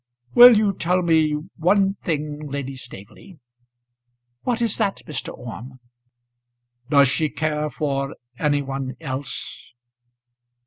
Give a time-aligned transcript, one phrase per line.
[0.33, 3.37] "Will you tell me one thing, Lady Staveley?"
[4.41, 5.31] "What is that, Mr.
[5.31, 5.79] Orme?"
[6.89, 9.73] "Does she care for any one else?"